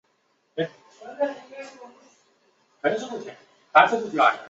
[0.01, 0.01] 原俄国使馆旧址已无
[2.83, 4.17] 任何遗迹。